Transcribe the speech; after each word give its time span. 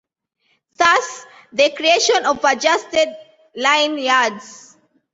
Thus, 0.79 1.27
the 1.53 1.69
creation 1.75 2.25
of 2.25 2.43
Adjusted 2.43 3.15
Line 3.55 3.99
Yards. 3.99 4.75